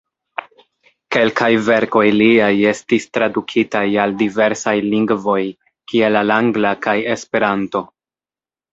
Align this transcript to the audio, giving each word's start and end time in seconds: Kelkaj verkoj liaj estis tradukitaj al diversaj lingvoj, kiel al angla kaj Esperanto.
Kelkaj 1.15 1.49
verkoj 1.67 2.03
liaj 2.21 2.49
estis 2.71 3.07
tradukitaj 3.19 3.83
al 4.07 4.17
diversaj 4.25 4.75
lingvoj, 4.89 5.39
kiel 5.93 6.23
al 6.25 6.39
angla 6.41 6.77
kaj 6.89 7.01
Esperanto. 7.19 7.89